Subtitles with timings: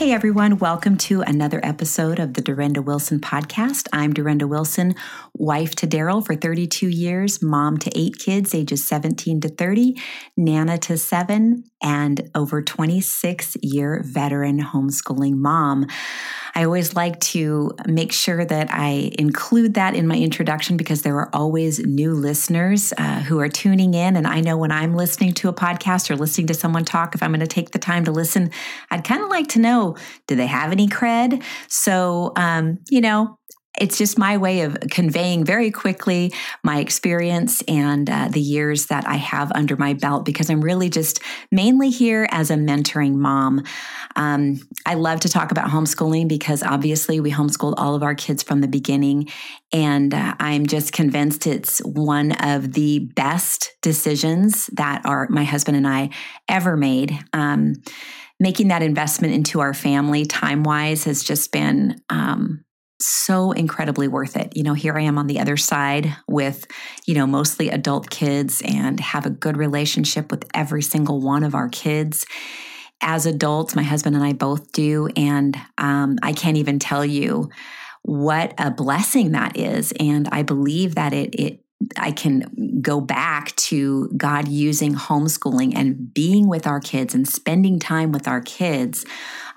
[0.00, 3.86] Hey everyone, welcome to another episode of the Durenda Wilson podcast.
[3.92, 4.94] I'm Durenda Wilson,
[5.34, 10.00] wife to Daryl for 32 years, mom to eight kids, ages 17 to 30,
[10.38, 15.86] Nana to seven, and over 26 year veteran homeschooling mom.
[16.54, 21.16] I always like to make sure that I include that in my introduction because there
[21.16, 24.16] are always new listeners uh, who are tuning in.
[24.16, 27.22] And I know when I'm listening to a podcast or listening to someone talk, if
[27.22, 28.50] I'm going to take the time to listen,
[28.90, 31.42] I'd kind of like to know do they have any cred?
[31.68, 33.38] So, um, you know,
[33.78, 36.32] it's just my way of conveying very quickly
[36.64, 40.90] my experience and uh, the years that I have under my belt because I'm really
[40.90, 41.20] just
[41.52, 43.62] mainly here as a mentoring mom.
[44.16, 48.42] Um, I love to talk about homeschooling because obviously we homeschooled all of our kids
[48.42, 49.28] from the beginning.
[49.72, 55.76] And uh, I'm just convinced it's one of the best decisions that our, my husband
[55.76, 56.10] and I
[56.48, 57.16] ever made.
[57.32, 57.74] Um,
[58.40, 62.64] making that investment into our family time wise has just been um,
[63.00, 64.56] so incredibly worth it.
[64.56, 66.66] You know, here I am on the other side with,
[67.06, 71.54] you know, mostly adult kids and have a good relationship with every single one of
[71.54, 72.26] our kids.
[73.00, 75.08] As adults, my husband and I both do.
[75.16, 77.50] And um, I can't even tell you
[78.02, 79.92] what a blessing that is.
[79.98, 81.60] And I believe that it, it
[81.96, 87.78] I can go back to God using homeschooling and being with our kids and spending
[87.78, 89.06] time with our kids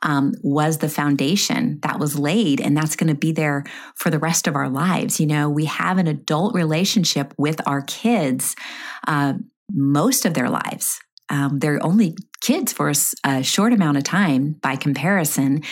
[0.03, 3.63] um, was the foundation that was laid, and that's going to be there
[3.95, 5.19] for the rest of our lives.
[5.19, 8.55] You know, we have an adult relationship with our kids
[9.07, 9.33] uh,
[9.71, 10.99] most of their lives.
[11.29, 12.91] Um, they're only kids for
[13.25, 15.63] a, short amount of time by comparison,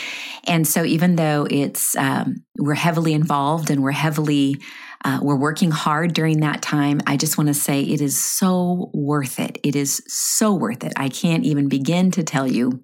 [0.47, 4.55] and so even though it's um, we're heavily involved and we're heavily
[5.03, 7.01] uh, we're working hard during that time.
[7.07, 9.57] I just want to say it is so worth it.
[9.63, 10.93] It is so worth it.
[10.95, 12.83] I can't even begin to tell you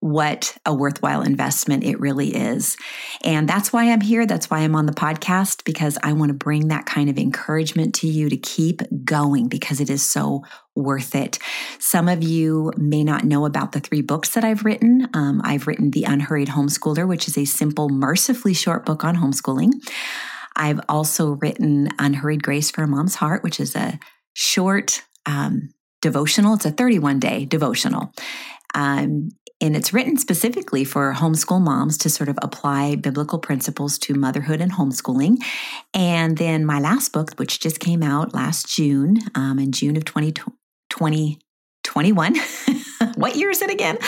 [0.00, 2.76] what a worthwhile investment it really is.
[3.24, 4.26] And that's why I'm here.
[4.26, 7.96] That's why I'm on the podcast, because I want to bring that kind of encouragement
[7.96, 10.44] to you to keep going because it is so
[10.76, 11.40] worth it.
[11.80, 15.08] Some of you may not know about the three books that I've written.
[15.14, 19.72] Um, I've written The Unhurried Homeschooler, which is a simple, mercifully short book on homeschooling.
[20.58, 23.98] I've also written Unhurried Grace for a Mom's Heart, which is a
[24.34, 25.70] short um,
[26.02, 26.54] devotional.
[26.54, 28.12] It's a 31 day devotional.
[28.74, 29.30] Um,
[29.60, 34.60] and it's written specifically for homeschool moms to sort of apply biblical principles to motherhood
[34.60, 35.38] and homeschooling.
[35.92, 40.04] And then my last book, which just came out last June, um, in June of
[40.04, 41.38] 2020,
[41.82, 42.36] 2021.
[43.16, 43.98] what year is it again?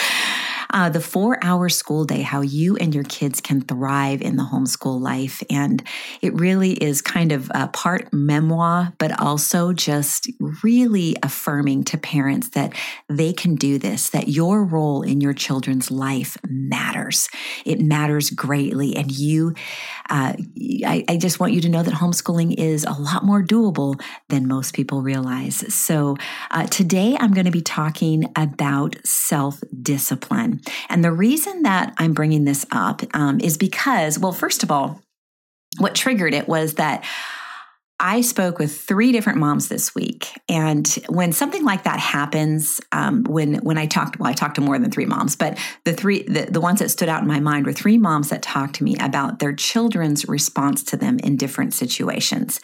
[0.71, 4.43] Uh, the four hour school day, how you and your kids can thrive in the
[4.43, 5.43] homeschool life.
[5.49, 5.83] And
[6.21, 10.29] it really is kind of a part memoir, but also just
[10.63, 12.73] really affirming to parents that
[13.09, 17.29] they can do this, that your role in your children's life matters.
[17.65, 18.95] It matters greatly.
[18.95, 19.55] And you,
[20.09, 20.33] uh,
[20.85, 24.47] I, I just want you to know that homeschooling is a lot more doable than
[24.47, 25.73] most people realize.
[25.73, 26.17] So
[26.49, 30.60] uh, today I'm going to be talking about self discipline.
[30.89, 35.01] And the reason that I'm bringing this up um, is because, well, first of all,
[35.77, 37.05] what triggered it was that
[38.01, 43.23] I spoke with three different moms this week, and when something like that happens, um,
[43.25, 46.23] when when I talked, well, I talked to more than three moms, but the three
[46.23, 48.83] the, the ones that stood out in my mind were three moms that talked to
[48.83, 52.59] me about their children's response to them in different situations,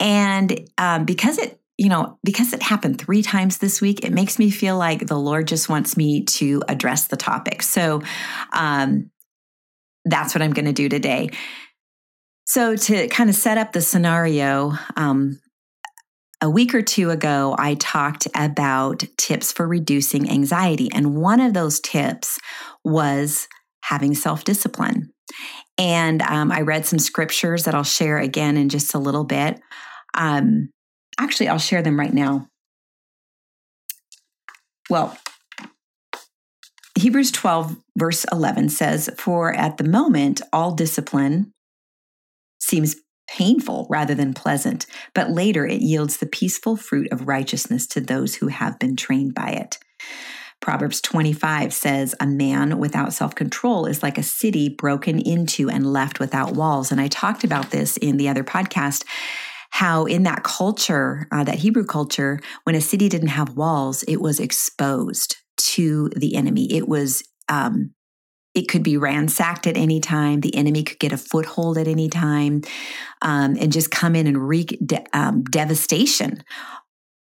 [0.00, 4.38] and um, because it you know, because it happened three times this week, it makes
[4.38, 7.62] me feel like the Lord just wants me to address the topic.
[7.62, 8.02] So
[8.52, 9.10] um,
[10.04, 11.30] that's what I'm going to do today.
[12.48, 15.40] So, to kind of set up the scenario, um,
[16.40, 20.88] a week or two ago, I talked about tips for reducing anxiety.
[20.92, 22.38] And one of those tips
[22.84, 23.48] was
[23.82, 25.10] having self discipline.
[25.78, 29.60] And um, I read some scriptures that I'll share again in just a little bit.
[30.14, 30.70] Um,
[31.18, 32.48] Actually, I'll share them right now.
[34.88, 35.16] Well,
[36.96, 41.52] Hebrews 12, verse 11 says, For at the moment, all discipline
[42.58, 42.96] seems
[43.28, 48.36] painful rather than pleasant, but later it yields the peaceful fruit of righteousness to those
[48.36, 49.78] who have been trained by it.
[50.60, 55.92] Proverbs 25 says, A man without self control is like a city broken into and
[55.92, 56.90] left without walls.
[56.90, 59.04] And I talked about this in the other podcast
[59.76, 64.22] how in that culture, uh, that Hebrew culture, when a city didn't have walls, it
[64.22, 66.72] was exposed to the enemy.
[66.72, 67.92] It was, um,
[68.54, 70.40] it could be ransacked at any time.
[70.40, 72.62] The enemy could get a foothold at any time
[73.20, 76.42] um, and just come in and wreak de- um, devastation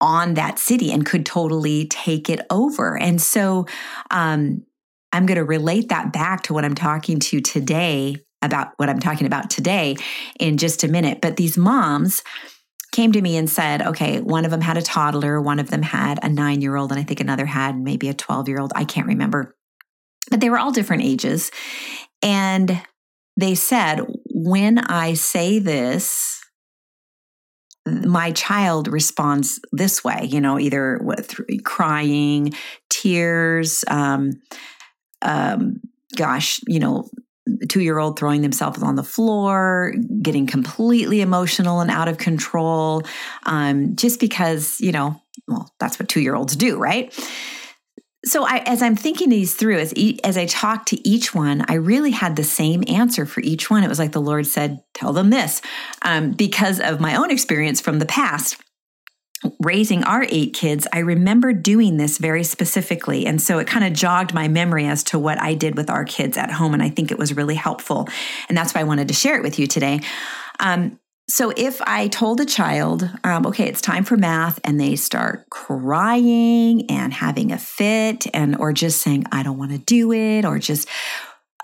[0.01, 2.97] on that city and could totally take it over.
[2.97, 3.67] And so,
[4.13, 4.65] um,
[5.13, 9.01] I'm going to relate that back to what I'm talking to today about what I'm
[9.01, 9.97] talking about today
[10.39, 11.21] in just a minute.
[11.21, 12.23] But these moms
[12.93, 15.83] came to me and said, okay, one of them had a toddler, one of them
[15.83, 18.73] had a nine year old, and I think another had maybe a 12 year old.
[18.75, 19.55] I can't remember.
[20.31, 21.51] But they were all different ages.
[22.23, 22.83] And
[23.37, 24.01] they said,
[24.31, 26.41] when I say this,
[27.87, 32.53] my child responds this way, you know, either with crying,
[32.91, 34.33] tears, um,
[35.23, 35.81] um,
[36.17, 37.09] gosh, you know,
[37.69, 43.03] two year old throwing themselves on the floor, getting completely emotional and out of control,
[43.45, 47.13] um, just because, you know, well, that's what two year olds do, right?
[48.25, 51.75] So I, as I'm thinking these through, as as I talked to each one, I
[51.75, 53.85] really had the same answer for each one.
[53.85, 55.63] It was like the Lord said, "Tell them this,"
[56.03, 58.57] um, because of my own experience from the past
[59.61, 63.27] raising our eight kids, I remember doing this very specifically.
[63.27, 66.05] And so it kind of jogged my memory as to what I did with our
[66.05, 66.75] kids at home.
[66.75, 68.09] And I think it was really helpful.
[68.49, 70.01] And that's why I wanted to share it with you today.
[70.61, 70.99] Um,
[71.31, 75.45] so if I told a child, um, okay, it's time for math, and they start
[75.51, 80.47] crying and having a fit, and or just saying, I don't want to do it,
[80.47, 80.89] or just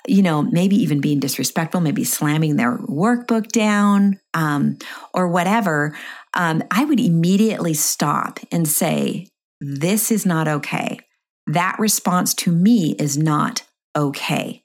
[0.06, 4.76] you know, maybe even being disrespectful, maybe slamming their workbook down um,
[5.14, 5.96] or whatever,
[6.34, 9.28] um, I would immediately stop and say,
[9.60, 11.00] This is not okay.
[11.46, 13.62] That response to me is not
[13.96, 14.64] okay.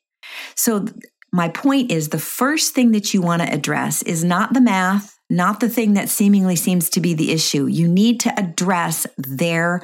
[0.56, 0.86] So,
[1.32, 5.16] my point is the first thing that you want to address is not the math,
[5.30, 7.68] not the thing that seemingly seems to be the issue.
[7.68, 9.84] You need to address their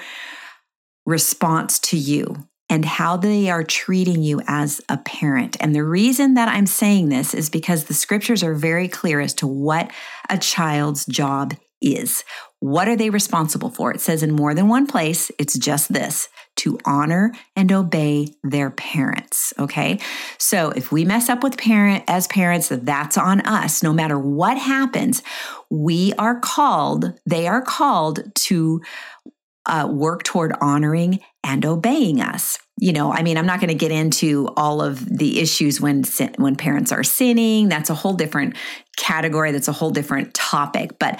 [1.05, 5.55] response to you and how they are treating you as a parent.
[5.59, 9.35] And the reason that I'm saying this is because the scriptures are very clear as
[9.35, 9.91] to what
[10.29, 12.23] a child's job is.
[12.59, 13.91] What are they responsible for?
[13.91, 18.71] It says in more than one place, it's just this to honor and obey their
[18.71, 19.53] parents.
[19.59, 19.99] Okay.
[20.37, 23.83] So if we mess up with parent as parents, that's on us.
[23.83, 25.21] No matter what happens,
[25.69, 28.81] we are called, they are called to
[29.65, 32.57] uh, work toward honoring and obeying us.
[32.79, 36.03] You know, I mean, I'm not going to get into all of the issues when
[36.37, 37.69] when parents are sinning.
[37.69, 38.57] That's a whole different
[38.97, 39.51] category.
[39.51, 40.99] That's a whole different topic.
[40.99, 41.19] But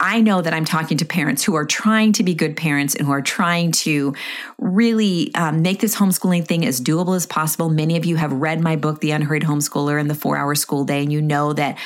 [0.00, 3.06] I know that I'm talking to parents who are trying to be good parents and
[3.06, 4.14] who are trying to
[4.58, 7.68] really um, make this homeschooling thing as doable as possible.
[7.68, 10.84] Many of you have read my book, The Unhurried Homeschooler and the Four Hour School
[10.84, 11.78] Day, and you know that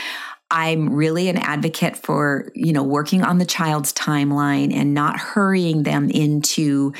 [0.50, 5.82] I'm really an advocate for, you know, working on the child's timeline and not hurrying
[5.82, 6.92] them into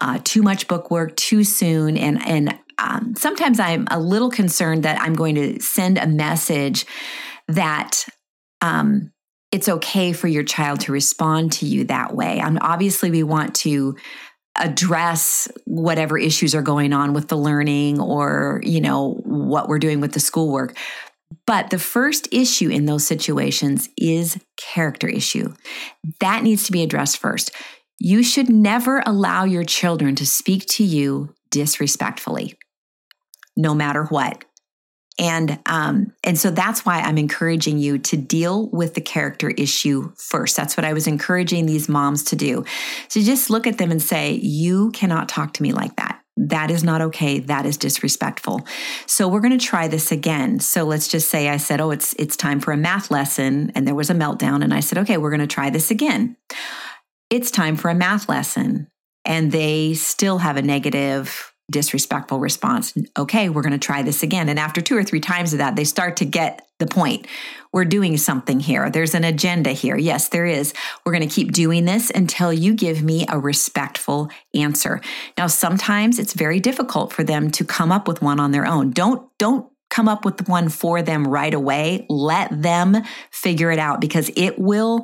[0.00, 1.98] uh, too much book work too soon.
[1.98, 6.86] And and um, sometimes I'm a little concerned that I'm going to send a message
[7.48, 8.06] that
[8.62, 9.11] um,
[9.52, 12.40] it's okay for your child to respond to you that way.
[12.40, 13.96] And obviously, we want to
[14.58, 19.98] address whatever issues are going on with the learning or you know what we're doing
[19.98, 20.76] with the schoolwork
[21.46, 25.54] but the first issue in those situations is character issue.
[26.20, 27.50] That needs to be addressed first.
[27.98, 32.58] You should never allow your children to speak to you disrespectfully,
[33.56, 34.44] no matter what.
[35.18, 40.12] And um, and so that's why I'm encouraging you to deal with the character issue
[40.16, 40.56] first.
[40.56, 42.64] That's what I was encouraging these moms to do.
[43.08, 46.70] So just look at them and say, "You cannot talk to me like that." That
[46.70, 47.40] is not okay.
[47.40, 48.66] That is disrespectful.
[49.06, 50.60] So we're going to try this again.
[50.60, 53.86] So let's just say I said, "Oh, it's it's time for a math lesson," and
[53.86, 56.36] there was a meltdown and I said, "Okay, we're going to try this again."
[57.28, 58.88] It's time for a math lesson
[59.24, 62.92] and they still have a negative disrespectful response.
[63.18, 64.48] Okay, we're going to try this again.
[64.48, 67.26] And after two or three times of that, they start to get the point.
[67.72, 68.90] We're doing something here.
[68.90, 69.96] There's an agenda here.
[69.96, 70.74] Yes, there is.
[71.04, 75.00] We're going to keep doing this until you give me a respectful answer.
[75.38, 78.90] Now, sometimes it's very difficult for them to come up with one on their own.
[78.90, 82.04] Don't, don't come up with one for them right away.
[82.08, 82.96] Let them
[83.30, 85.02] figure it out because it will,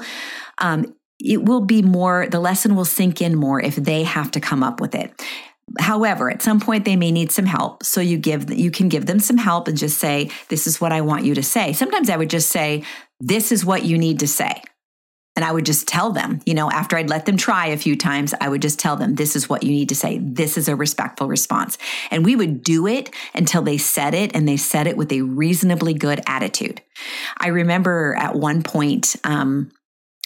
[0.59, 4.41] um, it will be more, the lesson will sink in more if they have to
[4.41, 5.23] come up with it.
[5.79, 7.83] However, at some point they may need some help.
[7.85, 10.93] So you give you can give them some help and just say, "This is what
[10.93, 12.85] I want you to say." Sometimes I would just say,
[13.21, 14.63] "This is what you need to say."
[15.39, 17.95] And I would just tell them, you know, after I'd let them try a few
[17.95, 20.19] times, I would just tell them, this is what you need to say.
[20.19, 21.79] This is a respectful response.
[22.11, 25.23] And we would do it until they said it and they said it with a
[25.23, 26.83] reasonably good attitude.
[27.39, 29.71] I remember at one point, um,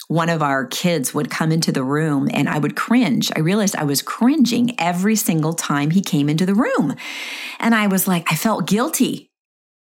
[0.07, 3.31] one of our kids would come into the room and I would cringe.
[3.35, 6.95] I realized I was cringing every single time he came into the room.
[7.59, 9.32] And I was like, I felt guilty.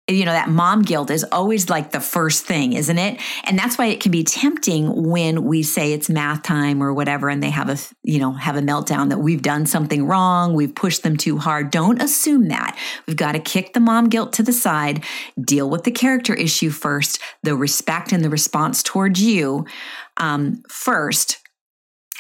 [0.10, 3.20] You know, that mom guilt is always like the first thing, isn't it?
[3.44, 7.30] And that's why it can be tempting when we say it's math time or whatever
[7.30, 10.74] and they have a, you know, have a meltdown that we've done something wrong, we've
[10.74, 11.72] pushed them too hard.
[11.72, 12.78] Don't assume that.
[13.08, 15.04] We've got to kick the mom guilt to the side,
[15.40, 19.66] deal with the character issue first, the respect and the response towards you
[20.18, 21.38] um, first.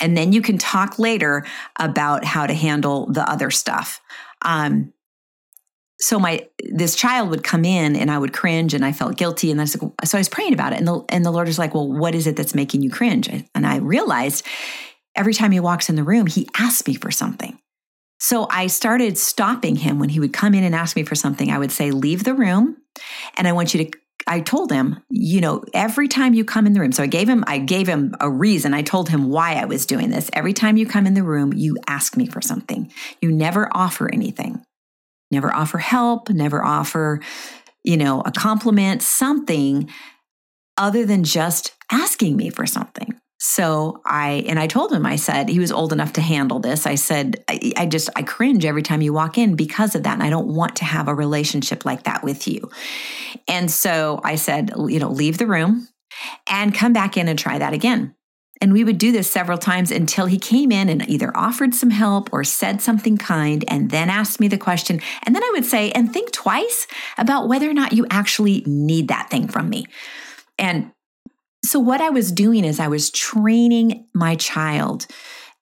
[0.02, 1.46] And then you can talk later
[1.78, 4.00] about how to handle the other stuff.
[4.42, 4.94] Um,
[6.02, 9.52] so my this child would come in and I would cringe and I felt guilty
[9.52, 11.48] and I was like, so I was praying about it and the and the Lord
[11.48, 13.30] was like, well, what is it that's making you cringe?
[13.54, 14.46] And I realized
[15.16, 17.60] every time he walks in the room, he asks me for something.
[18.22, 21.52] So I started stopping him when he would come in and ask me for something.
[21.52, 22.78] I would say, leave the room
[23.38, 26.74] and I want you to I told him, you know, every time you come in
[26.74, 26.92] the room.
[26.92, 28.74] So I gave him I gave him a reason.
[28.74, 30.30] I told him why I was doing this.
[30.32, 32.90] Every time you come in the room, you ask me for something.
[33.22, 34.64] You never offer anything
[35.32, 37.22] never offer help, never offer,
[37.84, 39.90] you know, a compliment, something
[40.78, 43.20] other than just asking me for something.
[43.42, 46.86] So I, and I told him, I said, he was old enough to handle this.
[46.86, 50.14] I said, I, I, just, I cringe every time you walk in because of that.
[50.14, 52.70] And I don't want to have a relationship like that with you.
[53.48, 55.88] And so I said, you know, leave the room
[56.50, 58.14] and come back in and try that again.
[58.62, 61.92] And we would do this several times until he came in and either offered some
[61.92, 65.02] help or said something kind and then asked me the question.
[65.24, 66.86] And then I would say, and think twice
[67.18, 69.86] about whether or not you actually need that thing from me.
[70.58, 70.92] And
[71.64, 75.08] so, what I was doing is I was training my child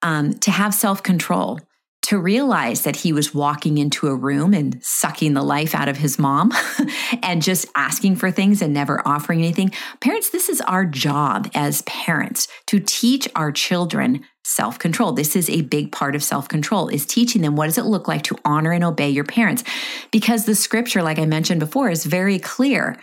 [0.01, 1.60] um, to have self control
[2.08, 5.98] to realize that he was walking into a room and sucking the life out of
[5.98, 6.54] his mom
[7.22, 9.70] and just asking for things and never offering anything.
[10.00, 15.12] Parents, this is our job as parents to teach our children self-control.
[15.12, 18.24] This is a big part of self-control is teaching them what does it look like
[18.24, 19.66] to honor and obey your parents
[20.10, 22.98] because the scripture like I mentioned before is very clear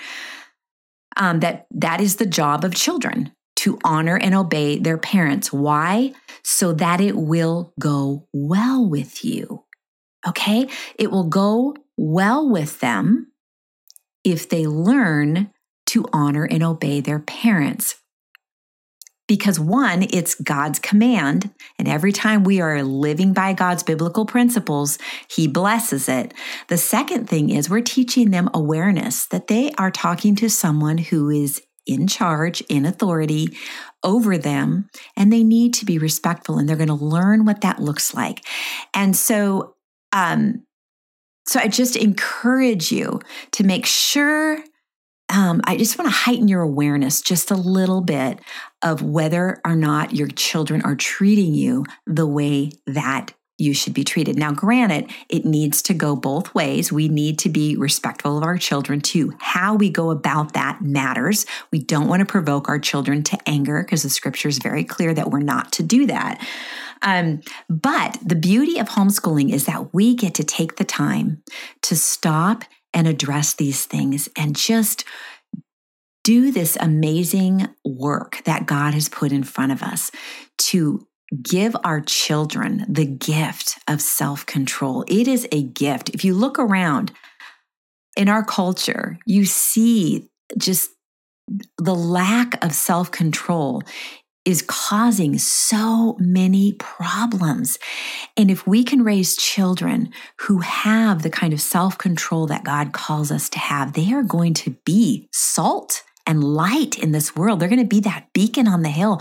[1.18, 5.52] um, that that is the job of children to honor and obey their parents.
[5.52, 6.12] Why?
[6.42, 9.64] So that it will go well with you.
[10.26, 10.68] Okay?
[10.98, 13.32] It will go well with them
[14.24, 15.50] if they learn
[15.86, 17.96] to honor and obey their parents.
[19.26, 21.50] Because one, it's God's command.
[21.78, 24.98] And every time we are living by God's biblical principles,
[25.30, 26.34] He blesses it.
[26.68, 31.30] The second thing is we're teaching them awareness that they are talking to someone who
[31.30, 33.48] is in charge, in authority
[34.02, 37.80] over them, and they need to be respectful and they're going to learn what that
[37.80, 38.44] looks like.
[38.92, 39.74] And so,
[40.12, 40.64] um,
[41.46, 43.20] so I just encourage you
[43.52, 44.58] to make sure.
[45.30, 48.40] Um, I just want to heighten your awareness just a little bit
[48.82, 54.02] of whether or not your children are treating you the way that you should be
[54.02, 54.36] treated.
[54.36, 56.90] Now, granted, it needs to go both ways.
[56.90, 59.34] We need to be respectful of our children too.
[59.38, 61.46] How we go about that matters.
[61.70, 65.14] We don't want to provoke our children to anger because the scripture is very clear
[65.14, 66.44] that we're not to do that.
[67.02, 71.42] Um, but the beauty of homeschooling is that we get to take the time
[71.82, 75.04] to stop and address these things and just
[76.24, 80.10] do this amazing work that God has put in front of us
[80.58, 81.06] to
[81.42, 85.04] give our children the gift of self control.
[85.08, 86.10] It is a gift.
[86.10, 87.12] If you look around
[88.16, 90.90] in our culture, you see just
[91.78, 93.82] the lack of self control
[94.44, 97.78] is causing so many problems.
[98.36, 102.92] And if we can raise children who have the kind of self control that God
[102.92, 107.60] calls us to have, they are going to be salt and light in this world.
[107.60, 109.20] They're going to be that beacon on the hill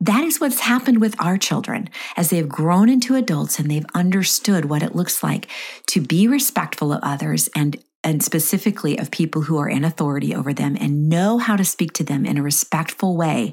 [0.00, 4.64] that is what's happened with our children as they've grown into adults and they've understood
[4.64, 5.46] what it looks like
[5.88, 10.54] to be respectful of others and and specifically of people who are in authority over
[10.54, 13.52] them and know how to speak to them in a respectful way.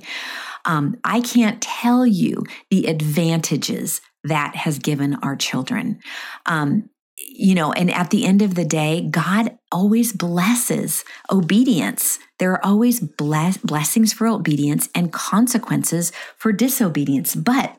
[0.64, 6.00] Um, I can't tell you the advantages that has given our children.
[6.46, 12.20] Um, you know, and at the end of the day, God always blesses obedience.
[12.40, 17.36] There are always bless- blessings for obedience and consequences for disobedience.
[17.36, 17.78] But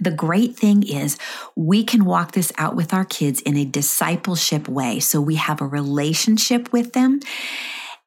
[0.00, 1.16] the great thing is,
[1.54, 4.98] we can walk this out with our kids in a discipleship way.
[4.98, 7.20] So we have a relationship with them,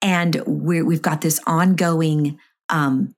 [0.01, 3.15] and we have got this ongoing um,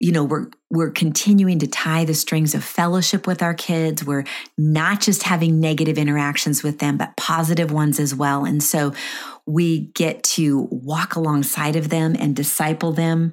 [0.00, 4.04] you know we're we're continuing to tie the strings of fellowship with our kids.
[4.04, 4.24] We're
[4.56, 8.44] not just having negative interactions with them but positive ones as well.
[8.44, 8.92] And so
[9.46, 13.32] we get to walk alongside of them and disciple them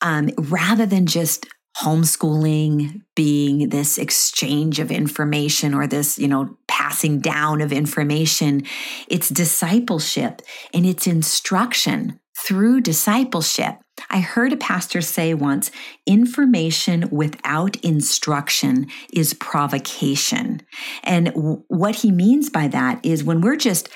[0.00, 1.46] um, rather than just
[1.80, 8.64] homeschooling being this exchange of information or this you know passing down of information.
[9.08, 10.42] It's discipleship
[10.74, 13.76] and it's instruction through discipleship.
[14.08, 15.70] I heard a pastor say once
[16.06, 20.62] information without instruction is provocation.
[21.02, 23.88] And w- what he means by that is when we're just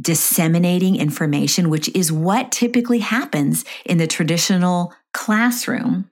[0.00, 6.08] disseminating information, which is what typically happens in the traditional classroom,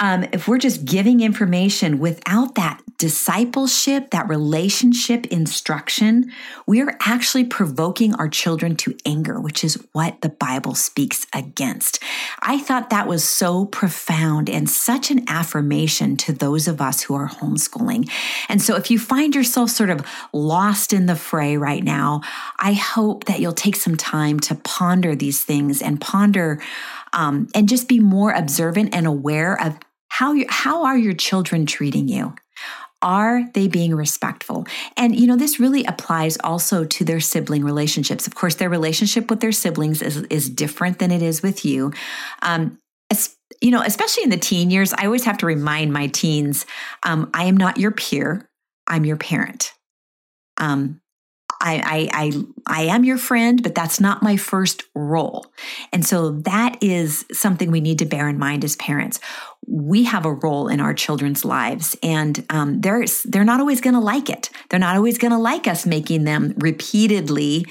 [0.00, 6.30] um, if we're just giving information without that discipleship, that relationship instruction,
[6.66, 12.02] we are actually provoking our children to anger, which is what the Bible speaks against.
[12.40, 17.14] I thought that was so profound and such an affirmation to those of us who
[17.14, 18.10] are homeschooling.
[18.48, 22.22] And so if you find yourself sort of lost in the fray right now,
[22.58, 26.60] I hope that you'll take some time to ponder these things and ponder
[27.14, 29.78] um, and just be more observant and aware of
[30.08, 32.34] how you, how are your children treating you?
[33.00, 34.66] Are they being respectful?
[34.96, 38.26] And you know this really applies also to their sibling relationships.
[38.26, 41.92] Of course their relationship with their siblings is, is different than it is with you.
[42.42, 42.78] Um,
[43.60, 46.66] you know especially in the teen years i always have to remind my teens
[47.04, 48.48] um, i am not your peer.
[48.86, 49.72] I'm your parent.
[50.58, 51.00] Um,
[51.64, 52.24] I, I,
[52.66, 55.46] I, I am your friend, but that's not my first role.
[55.92, 59.18] And so that is something we need to bear in mind as parents.
[59.66, 63.94] We have a role in our children's lives, and um, they're they're not always going
[63.94, 64.50] to like it.
[64.68, 67.64] They're not always going to like us making them repeatedly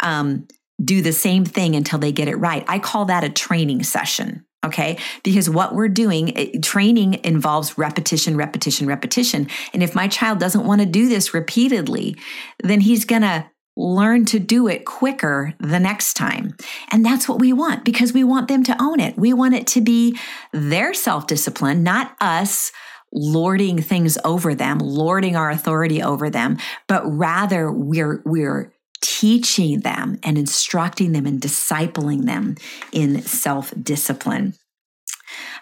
[0.00, 0.46] um,
[0.84, 2.64] do the same thing until they get it right.
[2.68, 4.44] I call that a training session.
[4.64, 4.98] Okay.
[5.22, 9.48] Because what we're doing, eh, training involves repetition, repetition, repetition.
[9.72, 12.16] And if my child doesn't want to do this repeatedly,
[12.62, 16.56] then he's going to learn to do it quicker the next time.
[16.90, 19.16] And that's what we want because we want them to own it.
[19.16, 20.18] We want it to be
[20.52, 22.72] their self discipline, not us
[23.12, 30.18] lording things over them, lording our authority over them, but rather we're, we're, teaching them
[30.22, 32.56] and instructing them and discipling them
[32.92, 34.54] in self discipline.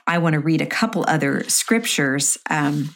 [0.07, 2.39] I want to read a couple other scriptures.
[2.49, 2.95] Um,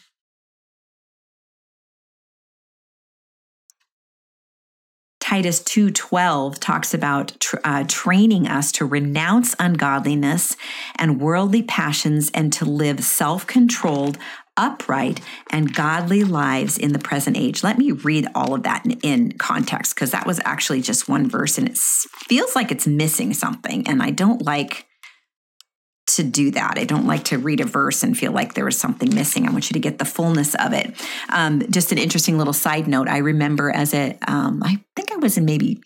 [5.31, 10.57] Titus 2:12 talks about uh, training us to renounce ungodliness
[10.97, 14.17] and worldly passions and to live self-controlled,
[14.61, 15.19] upright,
[15.49, 17.63] and godly lives in the present age.
[17.63, 21.27] Let me read all of that in, in context because that was actually just one
[21.27, 23.87] verse and it feels like it's missing something.
[23.87, 24.85] And I don't like
[26.15, 26.77] to do that.
[26.77, 29.47] I don't like to read a verse and feel like there was something missing.
[29.47, 30.93] I want you to get the fullness of it.
[31.29, 33.07] Um, just an interesting little side note.
[33.07, 35.81] I remember as a, um, I think I was in maybe,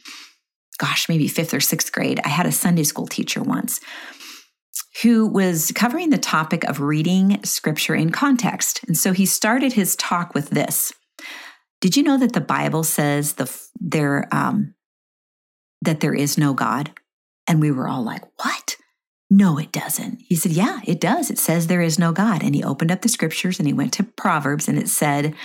[0.79, 2.19] gosh, maybe fifth or sixth grade.
[2.25, 3.79] I had a Sunday school teacher once
[5.01, 8.81] who was covering the topic of reading scripture in context.
[8.87, 10.93] And so he started his talk with this.
[11.81, 14.73] Did you know that the Bible says the there um,
[15.81, 16.91] that there is no God?
[17.47, 18.77] And we were all like, "What?"
[19.29, 20.19] No, it doesn't.
[20.21, 21.31] He said, Yeah, it does.
[21.31, 22.43] It says there is no God.
[22.43, 25.35] And he opened up the scriptures and he went to Proverbs and it said,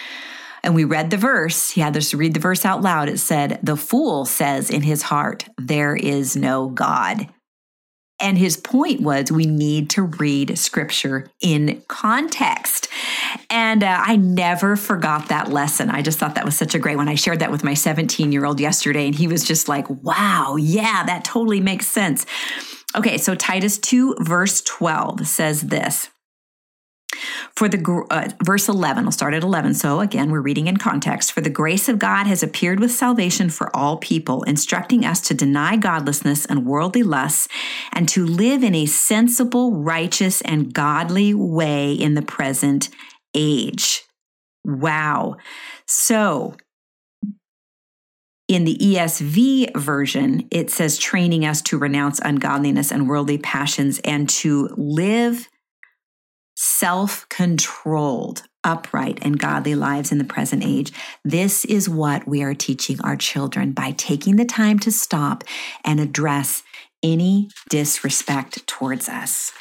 [0.63, 1.71] and we read the verse.
[1.71, 3.09] He had us read the verse out loud.
[3.09, 7.29] It said, The fool says in his heart, There is no God.
[8.21, 12.89] And his point was we need to read scripture in context.
[13.49, 15.91] And uh, I never forgot that lesson.
[15.91, 17.09] I just thought that was such a great one.
[17.09, 20.57] I shared that with my 17 year old yesterday, and he was just like, wow,
[20.57, 22.27] yeah, that totally makes sense.
[22.95, 26.11] Okay, so Titus 2, verse 12 says this.
[27.57, 29.75] For the uh, verse 11, I'll start at 11.
[29.75, 31.33] So again, we're reading in context.
[31.33, 35.35] For the grace of God has appeared with salvation for all people, instructing us to
[35.35, 37.49] deny godlessness and worldly lusts
[37.93, 42.89] and to live in a sensible, righteous, and godly way in the present
[43.35, 44.03] age.
[44.65, 45.37] Wow.
[45.87, 46.57] So
[48.51, 54.29] in the ESV version, it says training us to renounce ungodliness and worldly passions and
[54.29, 55.49] to live
[56.63, 60.93] self controlled, upright, and godly lives in the present age.
[61.25, 65.43] This is what we are teaching our children by taking the time to stop
[65.87, 66.63] and address
[67.03, 69.53] any disrespect towards us.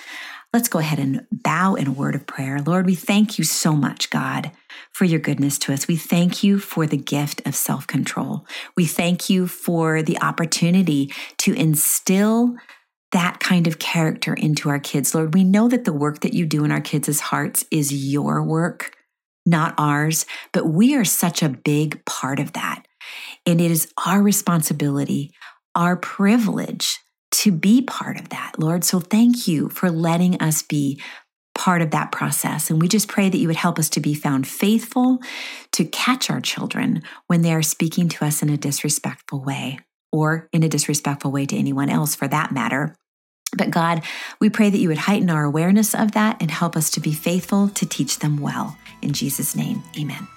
[0.51, 2.59] Let's go ahead and bow in a word of prayer.
[2.59, 4.51] Lord, we thank you so much, God,
[4.91, 5.87] for your goodness to us.
[5.87, 8.45] We thank you for the gift of self control.
[8.75, 12.57] We thank you for the opportunity to instill
[13.11, 15.15] that kind of character into our kids.
[15.15, 18.43] Lord, we know that the work that you do in our kids' hearts is your
[18.43, 18.95] work,
[19.45, 22.83] not ours, but we are such a big part of that.
[23.45, 25.31] And it is our responsibility,
[25.75, 26.99] our privilege
[27.31, 28.83] to be part of that, Lord.
[28.83, 31.01] So thank you for letting us be
[31.55, 32.69] part of that process.
[32.69, 35.19] And we just pray that you would help us to be found faithful,
[35.73, 39.79] to catch our children when they are speaking to us in a disrespectful way
[40.11, 42.95] or in a disrespectful way to anyone else for that matter.
[43.55, 44.03] But God,
[44.39, 47.13] we pray that you would heighten our awareness of that and help us to be
[47.13, 48.77] faithful to teach them well.
[49.01, 50.27] In Jesus' name, amen.